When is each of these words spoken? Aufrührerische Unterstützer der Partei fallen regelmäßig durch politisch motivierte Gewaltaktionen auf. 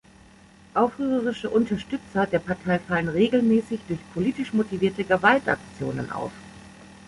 Aufrührerische 0.73 1.51
Unterstützer 1.51 2.25
der 2.25 2.39
Partei 2.39 2.79
fallen 2.79 3.07
regelmäßig 3.09 3.81
durch 3.87 3.99
politisch 4.15 4.51
motivierte 4.51 5.03
Gewaltaktionen 5.03 6.11
auf. 6.11 6.31